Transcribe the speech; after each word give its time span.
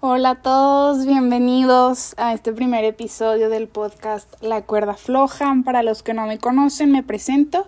Hola 0.00 0.30
a 0.30 0.34
todos, 0.36 1.06
bienvenidos 1.06 2.14
a 2.18 2.32
este 2.32 2.52
primer 2.52 2.84
episodio 2.84 3.48
del 3.48 3.66
podcast 3.66 4.32
La 4.40 4.62
cuerda 4.62 4.94
floja. 4.94 5.52
Para 5.64 5.82
los 5.82 6.04
que 6.04 6.14
no 6.14 6.24
me 6.28 6.38
conocen, 6.38 6.92
me 6.92 7.02
presento. 7.02 7.66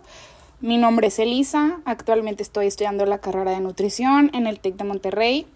Mi 0.61 0.79
nombre 0.79 1.09
es 1.09 1.19
Elisa, 1.19 1.81
actualmente 1.85 2.45
estoy 2.45 2.69
estudiando 2.69 3.05
la 3.05 3.19
carrera 3.19 3.51
de 3.51 3.59
nutrición 3.59 4.31
en 4.33 4.47
el 4.47 4.61
TEC 4.61 4.77
de 4.77 4.85
Monterrey. 4.85 5.47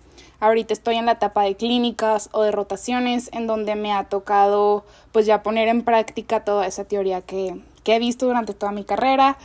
Ahorita 0.40 0.72
estoy 0.72 0.96
en 0.96 1.06
la 1.06 1.12
etapa 1.12 1.44
de 1.44 1.54
clínicas 1.54 2.28
o 2.32 2.42
de 2.42 2.50
rotaciones 2.50 3.30
en 3.32 3.46
donde 3.46 3.76
me 3.76 3.92
ha 3.92 4.08
tocado 4.08 4.84
pues 5.12 5.26
ya 5.26 5.44
poner 5.44 5.68
en 5.68 5.84
práctica 5.84 6.42
toda 6.42 6.66
esa 6.66 6.82
teoría 6.82 7.20
que, 7.20 7.62
que 7.84 7.94
he 7.94 7.98
visto 8.00 8.26
durante 8.26 8.52
toda 8.52 8.72
mi 8.72 8.82
carrera. 8.82 9.38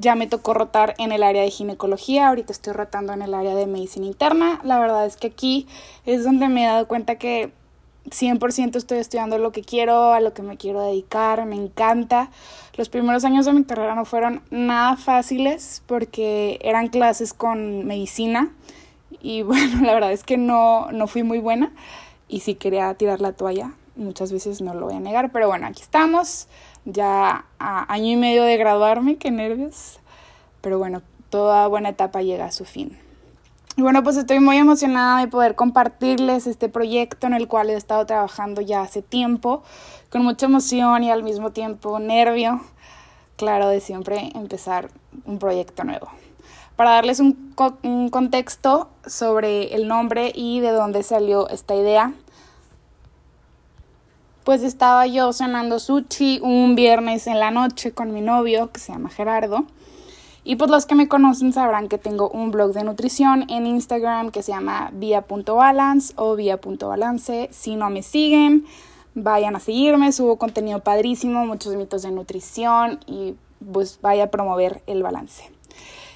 Ya 0.00 0.14
me 0.14 0.26
tocó 0.26 0.54
rotar 0.54 0.94
en 0.96 1.12
el 1.12 1.22
área 1.22 1.42
de 1.42 1.50
ginecología, 1.50 2.28
ahorita 2.28 2.52
estoy 2.52 2.72
rotando 2.72 3.12
en 3.12 3.20
el 3.20 3.34
área 3.34 3.54
de 3.54 3.66
medicina 3.66 4.06
interna. 4.06 4.58
La 4.64 4.78
verdad 4.78 5.04
es 5.04 5.16
que 5.16 5.26
aquí 5.26 5.66
es 6.06 6.24
donde 6.24 6.48
me 6.48 6.64
he 6.64 6.66
dado 6.66 6.88
cuenta 6.88 7.16
que 7.16 7.52
100% 8.06 8.76
estoy 8.76 8.98
estudiando 8.98 9.36
lo 9.36 9.52
que 9.52 9.62
quiero, 9.62 10.12
a 10.12 10.20
lo 10.20 10.32
que 10.32 10.42
me 10.42 10.56
quiero 10.56 10.82
dedicar, 10.82 11.44
me 11.44 11.56
encanta. 11.56 12.30
Los 12.76 12.88
primeros 12.88 13.26
años 13.26 13.44
de 13.44 13.52
mi 13.52 13.64
carrera 13.64 13.94
no 13.94 14.06
fueron 14.06 14.42
nada 14.50 14.96
fáciles 14.96 15.82
porque 15.86 16.58
eran 16.62 16.88
clases 16.88 17.34
con 17.34 17.86
medicina 17.86 18.50
y 19.20 19.42
bueno, 19.42 19.82
la 19.84 19.92
verdad 19.92 20.12
es 20.12 20.24
que 20.24 20.38
no, 20.38 20.90
no 20.92 21.06
fui 21.08 21.22
muy 21.22 21.40
buena 21.40 21.72
y 22.26 22.40
sí 22.40 22.54
quería 22.54 22.94
tirar 22.94 23.20
la 23.20 23.32
toalla. 23.32 23.72
Muchas 23.96 24.32
veces 24.32 24.62
no 24.62 24.72
lo 24.72 24.86
voy 24.86 24.94
a 24.94 25.00
negar, 25.00 25.30
pero 25.30 25.48
bueno, 25.48 25.66
aquí 25.66 25.82
estamos 25.82 26.48
ya 26.86 27.44
a 27.58 27.92
año 27.92 28.12
y 28.12 28.16
medio 28.16 28.44
de 28.44 28.56
graduarme, 28.56 29.16
qué 29.16 29.30
nervios. 29.30 29.99
Pero 30.60 30.78
bueno, 30.78 31.02
toda 31.30 31.66
buena 31.68 31.90
etapa 31.90 32.22
llega 32.22 32.46
a 32.46 32.52
su 32.52 32.64
fin. 32.64 32.98
Y 33.76 33.82
bueno, 33.82 34.02
pues 34.02 34.16
estoy 34.16 34.40
muy 34.40 34.56
emocionada 34.56 35.20
de 35.20 35.28
poder 35.28 35.54
compartirles 35.54 36.46
este 36.46 36.68
proyecto 36.68 37.26
en 37.26 37.34
el 37.34 37.48
cual 37.48 37.70
he 37.70 37.74
estado 37.74 38.04
trabajando 38.04 38.60
ya 38.60 38.82
hace 38.82 39.00
tiempo, 39.00 39.62
con 40.10 40.22
mucha 40.22 40.46
emoción 40.46 41.04
y 41.04 41.10
al 41.10 41.22
mismo 41.22 41.52
tiempo 41.52 41.98
nervio, 41.98 42.60
claro, 43.36 43.68
de 43.68 43.80
siempre 43.80 44.32
empezar 44.34 44.90
un 45.24 45.38
proyecto 45.38 45.84
nuevo. 45.84 46.08
Para 46.76 46.90
darles 46.90 47.20
un, 47.20 47.54
un 47.82 48.10
contexto 48.10 48.90
sobre 49.06 49.74
el 49.74 49.86
nombre 49.86 50.32
y 50.34 50.60
de 50.60 50.72
dónde 50.72 51.02
salió 51.02 51.48
esta 51.48 51.74
idea, 51.74 52.12
pues 54.44 54.62
estaba 54.62 55.06
yo 55.06 55.32
cenando 55.32 55.78
sushi 55.78 56.40
un 56.42 56.74
viernes 56.74 57.26
en 57.28 57.38
la 57.38 57.50
noche 57.50 57.92
con 57.92 58.12
mi 58.12 58.20
novio 58.20 58.72
que 58.72 58.80
se 58.80 58.92
llama 58.92 59.08
Gerardo. 59.08 59.64
Y 60.42 60.56
pues 60.56 60.70
los 60.70 60.86
que 60.86 60.94
me 60.94 61.08
conocen 61.08 61.52
sabrán 61.52 61.88
que 61.88 61.98
tengo 61.98 62.30
un 62.30 62.50
blog 62.50 62.72
de 62.72 62.84
nutrición 62.84 63.44
en 63.50 63.66
Instagram 63.66 64.30
que 64.30 64.42
se 64.42 64.52
llama 64.52 64.90
via.balance 64.92 66.14
o 66.16 66.34
via.balance. 66.34 67.48
Si 67.52 67.76
no 67.76 67.90
me 67.90 68.02
siguen, 68.02 68.64
vayan 69.14 69.56
a 69.56 69.60
seguirme, 69.60 70.12
subo 70.12 70.36
contenido 70.36 70.80
padrísimo, 70.80 71.44
muchos 71.44 71.74
mitos 71.74 72.02
de 72.02 72.10
nutrición 72.10 73.00
y 73.06 73.34
pues 73.72 73.98
vaya 74.00 74.24
a 74.24 74.30
promover 74.30 74.82
el 74.86 75.02
balance. 75.02 75.50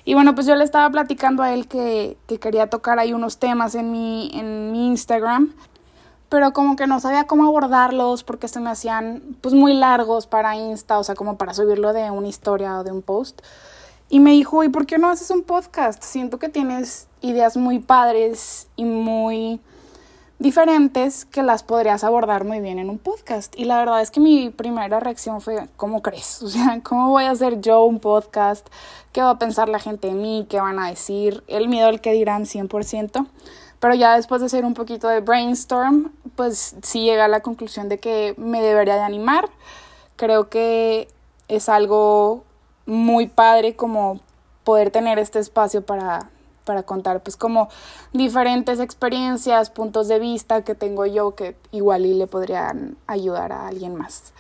Y 0.06 0.14
bueno, 0.14 0.34
pues 0.34 0.46
yo 0.46 0.54
le 0.54 0.64
estaba 0.64 0.90
platicando 0.90 1.42
a 1.42 1.52
él 1.52 1.66
que, 1.66 2.16
que 2.26 2.38
quería 2.38 2.68
tocar 2.68 2.98
ahí 2.98 3.12
unos 3.12 3.38
temas 3.38 3.74
en 3.74 3.92
mi, 3.92 4.30
en 4.34 4.72
mi 4.72 4.86
Instagram 4.88 5.52
pero 6.34 6.52
como 6.52 6.74
que 6.74 6.88
no 6.88 6.98
sabía 6.98 7.28
cómo 7.28 7.44
abordarlos 7.46 8.24
porque 8.24 8.48
se 8.48 8.58
me 8.58 8.68
hacían 8.68 9.22
pues 9.40 9.54
muy 9.54 9.72
largos 9.72 10.26
para 10.26 10.56
Insta, 10.56 10.98
o 10.98 11.04
sea, 11.04 11.14
como 11.14 11.38
para 11.38 11.54
subirlo 11.54 11.92
de 11.92 12.10
una 12.10 12.26
historia 12.26 12.80
o 12.80 12.82
de 12.82 12.90
un 12.90 13.02
post. 13.02 13.40
Y 14.08 14.20
me 14.20 14.32
dijo, 14.32 14.62
¿y 14.64 14.68
por 14.68 14.86
qué 14.86 14.98
no 14.98 15.08
haces 15.08 15.30
un 15.30 15.42
podcast? 15.42 16.02
Siento 16.02 16.38
que 16.38 16.48
tienes 16.48 17.08
ideas 17.20 17.56
muy 17.56 17.78
padres 17.78 18.68
y 18.76 18.84
muy 18.84 19.60
diferentes 20.38 21.24
que 21.24 21.42
las 21.42 21.62
podrías 21.62 22.04
abordar 22.04 22.44
muy 22.44 22.60
bien 22.60 22.78
en 22.78 22.90
un 22.90 22.98
podcast. 22.98 23.58
Y 23.58 23.64
la 23.64 23.78
verdad 23.78 24.02
es 24.02 24.10
que 24.10 24.20
mi 24.20 24.50
primera 24.50 25.00
reacción 25.00 25.40
fue, 25.40 25.68
¿cómo 25.76 26.02
crees? 26.02 26.42
O 26.44 26.48
sea, 26.48 26.80
¿cómo 26.82 27.10
voy 27.10 27.24
a 27.24 27.30
hacer 27.30 27.60
yo 27.60 27.84
un 27.84 27.98
podcast? 27.98 28.66
¿Qué 29.12 29.22
va 29.22 29.30
a 29.30 29.38
pensar 29.38 29.68
la 29.68 29.78
gente 29.78 30.08
de 30.08 30.14
mí? 30.14 30.46
¿Qué 30.48 30.60
van 30.60 30.78
a 30.78 30.88
decir? 30.88 31.42
El 31.46 31.68
miedo 31.68 31.88
al 31.88 32.00
que 32.00 32.12
dirán 32.12 32.44
100%. 32.44 33.26
Pero 33.80 33.94
ya 33.94 34.16
después 34.16 34.40
de 34.40 34.46
hacer 34.46 34.64
un 34.64 34.74
poquito 34.74 35.08
de 35.08 35.20
brainstorm, 35.20 36.12
pues 36.36 36.76
sí 36.82 37.00
llegué 37.00 37.20
a 37.20 37.28
la 37.28 37.40
conclusión 37.40 37.88
de 37.88 37.98
que 37.98 38.34
me 38.38 38.62
debería 38.62 38.94
de 38.94 39.02
animar. 39.02 39.48
Creo 40.16 40.48
que 40.48 41.08
es 41.48 41.68
algo 41.68 42.44
muy 42.86 43.26
padre 43.26 43.76
como 43.76 44.20
poder 44.64 44.90
tener 44.90 45.18
este 45.18 45.38
espacio 45.38 45.84
para, 45.84 46.30
para 46.64 46.82
contar 46.82 47.22
pues 47.22 47.36
como 47.36 47.68
diferentes 48.12 48.80
experiencias, 48.80 49.70
puntos 49.70 50.08
de 50.08 50.18
vista 50.18 50.62
que 50.62 50.74
tengo 50.74 51.06
yo 51.06 51.34
que 51.34 51.56
igual 51.70 52.06
y 52.06 52.14
le 52.14 52.26
podrían 52.26 52.96
ayudar 53.06 53.52
a 53.52 53.68
alguien 53.68 53.94
más. 53.94 54.32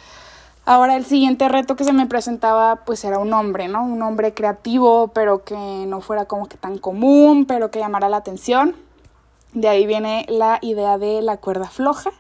Ahora 0.66 0.96
el 0.96 1.04
siguiente 1.04 1.46
reto 1.48 1.76
que 1.76 1.84
se 1.84 1.92
me 1.92 2.06
presentaba 2.06 2.76
pues 2.86 3.04
era 3.04 3.18
un 3.18 3.34
hombre, 3.34 3.68
¿no? 3.68 3.84
Un 3.84 4.00
hombre 4.00 4.32
creativo, 4.32 5.08
pero 5.08 5.44
que 5.44 5.54
no 5.54 6.00
fuera 6.00 6.24
como 6.24 6.46
que 6.46 6.56
tan 6.56 6.78
común, 6.78 7.44
pero 7.44 7.70
que 7.70 7.80
llamara 7.80 8.08
la 8.08 8.16
atención. 8.16 8.74
De 9.52 9.68
ahí 9.68 9.86
viene 9.86 10.24
la 10.30 10.58
idea 10.62 10.96
de 10.96 11.20
la 11.20 11.36
cuerda 11.36 11.68
floja. 11.68 12.12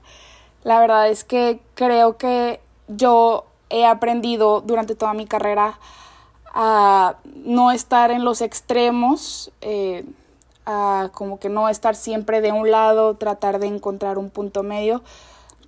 La 0.62 0.78
verdad 0.78 1.08
es 1.08 1.24
que 1.24 1.62
creo 1.74 2.18
que 2.18 2.60
yo 2.86 3.46
he 3.70 3.86
aprendido 3.86 4.60
durante 4.60 4.94
toda 4.94 5.14
mi 5.14 5.24
carrera 5.24 5.78
a 6.54 7.16
no 7.44 7.72
estar 7.72 8.10
en 8.10 8.24
los 8.24 8.40
extremos, 8.40 9.50
eh, 9.60 10.06
a 10.64 11.10
como 11.12 11.38
que 11.38 11.50
no 11.50 11.68
estar 11.68 11.94
siempre 11.96 12.40
de 12.40 12.52
un 12.52 12.70
lado, 12.70 13.16
tratar 13.16 13.58
de 13.58 13.66
encontrar 13.66 14.16
un 14.16 14.30
punto 14.30 14.62
medio. 14.62 15.02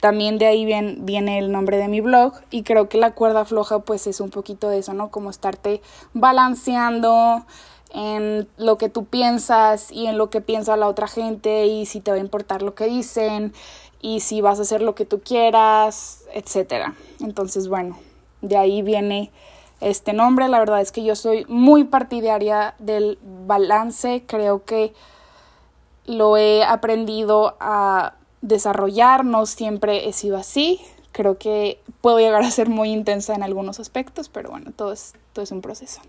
También 0.00 0.38
de 0.38 0.46
ahí 0.46 0.64
viene, 0.64 0.96
viene 1.00 1.38
el 1.38 1.50
nombre 1.50 1.76
de 1.76 1.88
mi 1.88 2.00
blog 2.00 2.34
y 2.50 2.62
creo 2.62 2.88
que 2.88 2.98
la 2.98 3.12
cuerda 3.12 3.44
floja 3.44 3.80
pues 3.80 4.06
es 4.06 4.20
un 4.20 4.30
poquito 4.30 4.68
de 4.68 4.78
eso, 4.78 4.94
¿no? 4.94 5.10
Como 5.10 5.30
estarte 5.30 5.82
balanceando, 6.14 7.44
en 7.90 8.48
lo 8.56 8.78
que 8.78 8.88
tú 8.88 9.04
piensas 9.04 9.90
y 9.92 10.06
en 10.06 10.18
lo 10.18 10.30
que 10.30 10.40
piensa 10.40 10.76
la 10.76 10.88
otra 10.88 11.06
gente 11.06 11.66
y 11.66 11.86
si 11.86 12.00
te 12.00 12.10
va 12.10 12.16
a 12.16 12.20
importar 12.20 12.62
lo 12.62 12.74
que 12.74 12.86
dicen 12.86 13.52
y 14.00 14.20
si 14.20 14.40
vas 14.40 14.58
a 14.58 14.62
hacer 14.62 14.82
lo 14.82 14.94
que 14.94 15.04
tú 15.04 15.20
quieras, 15.20 16.24
etcétera. 16.32 16.94
Entonces, 17.20 17.68
bueno, 17.68 17.98
de 18.42 18.56
ahí 18.56 18.82
viene 18.82 19.30
este 19.80 20.12
nombre. 20.12 20.48
La 20.48 20.58
verdad 20.58 20.80
es 20.80 20.92
que 20.92 21.04
yo 21.04 21.16
soy 21.16 21.44
muy 21.48 21.84
partidaria 21.84 22.74
del 22.78 23.18
balance. 23.46 24.24
Creo 24.26 24.64
que 24.64 24.94
lo 26.06 26.36
he 26.36 26.64
aprendido 26.64 27.56
a 27.60 28.14
desarrollar, 28.40 29.24
no 29.24 29.46
siempre 29.46 30.08
he 30.08 30.12
sido 30.12 30.36
así. 30.36 30.80
Creo 31.12 31.38
que 31.38 31.80
puedo 32.00 32.18
llegar 32.18 32.42
a 32.42 32.50
ser 32.50 32.68
muy 32.68 32.90
intensa 32.90 33.34
en 33.34 33.42
algunos 33.42 33.80
aspectos, 33.80 34.28
pero 34.28 34.50
bueno, 34.50 34.72
todo 34.74 34.92
es, 34.92 35.14
todo 35.32 35.42
es 35.42 35.50
un 35.50 35.62
proceso. 35.62 36.00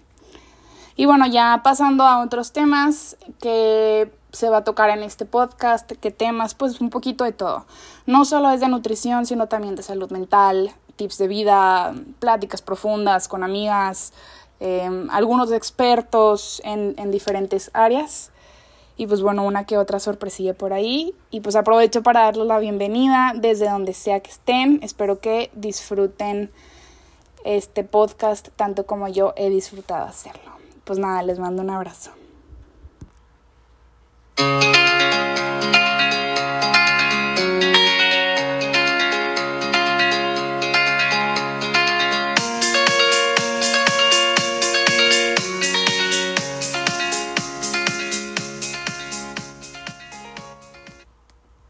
Y 0.95 1.05
bueno, 1.05 1.27
ya 1.27 1.61
pasando 1.63 2.03
a 2.03 2.23
otros 2.23 2.51
temas 2.51 3.17
que 3.39 4.11
se 4.31 4.49
va 4.49 4.57
a 4.57 4.63
tocar 4.63 4.89
en 4.89 5.03
este 5.03 5.25
podcast, 5.25 5.91
qué 5.91 6.11
temas, 6.11 6.55
pues 6.55 6.81
un 6.81 6.89
poquito 6.89 7.23
de 7.23 7.31
todo. 7.31 7.65
No 8.05 8.25
solo 8.25 8.49
es 8.51 8.59
de 8.59 8.67
nutrición, 8.67 9.25
sino 9.25 9.47
también 9.47 9.75
de 9.75 9.83
salud 9.83 10.11
mental, 10.11 10.73
tips 10.97 11.17
de 11.17 11.27
vida, 11.29 11.95
pláticas 12.19 12.61
profundas 12.61 13.29
con 13.29 13.43
amigas, 13.43 14.11
em, 14.59 15.09
algunos 15.09 15.51
expertos 15.51 16.61
en, 16.65 16.95
en 16.97 17.11
diferentes 17.11 17.71
áreas. 17.73 18.31
Y 18.97 19.07
pues 19.07 19.21
bueno, 19.21 19.45
una 19.45 19.65
que 19.65 19.77
otra 19.77 19.99
sorpresilla 19.99 20.53
por 20.53 20.73
ahí. 20.73 21.15
Y 21.31 21.39
pues 21.39 21.55
aprovecho 21.55 22.03
para 22.03 22.23
darles 22.23 22.47
la 22.47 22.59
bienvenida 22.59 23.33
desde 23.35 23.69
donde 23.69 23.93
sea 23.93 24.19
que 24.19 24.31
estén. 24.31 24.79
Espero 24.83 25.19
que 25.19 25.51
disfruten 25.53 26.51
este 27.45 27.83
podcast 27.85 28.49
tanto 28.55 28.85
como 28.85 29.07
yo 29.07 29.33
he 29.37 29.49
disfrutado 29.49 30.05
hacerlo 30.05 30.57
pues 30.87 30.97
nada, 30.99 31.21
les 31.21 31.37
mando 31.37 31.61
un 31.61 31.69
abrazo. 31.69 32.11